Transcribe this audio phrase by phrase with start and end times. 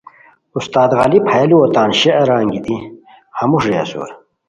[0.57, 2.75] استاد غالبؔ ہیہ لوُؤ تان شعرہ انگیتی
[3.37, 4.09] ہموݰ رے اسور